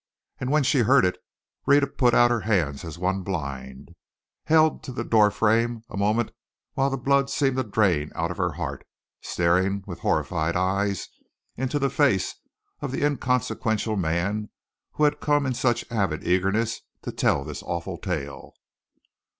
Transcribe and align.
And 0.39 0.49
when 0.49 0.63
she 0.63 0.79
heard 0.79 1.05
it, 1.05 1.19
Rhetta 1.67 1.85
put 1.85 2.15
out 2.15 2.31
her 2.31 2.39
hands 2.39 2.83
as 2.83 2.97
one 2.97 3.21
blind, 3.21 3.91
held 4.45 4.81
to 4.85 4.91
the 4.91 5.03
door 5.03 5.29
frame 5.29 5.83
a 5.91 5.95
moment 5.95 6.31
while 6.73 6.89
the 6.89 6.97
blood 6.97 7.29
seemed 7.29 7.57
to 7.57 7.63
drain 7.63 8.11
out 8.15 8.31
of 8.31 8.37
her 8.37 8.53
heart, 8.53 8.83
staring 9.21 9.83
with 9.85 9.99
horrified 9.99 10.55
eyes 10.55 11.07
into 11.55 11.77
the 11.77 11.91
face 11.91 12.33
of 12.81 12.91
the 12.91 13.05
inconsequential 13.05 13.95
man 13.95 14.49
who 14.93 15.03
had 15.03 15.19
come 15.19 15.45
in 15.45 15.53
such 15.53 15.85
avid 15.91 16.25
eagerness 16.27 16.79
to 17.03 17.11
tell 17.11 17.43
this 17.43 17.61
awful 17.61 17.99
tale. 17.99 18.55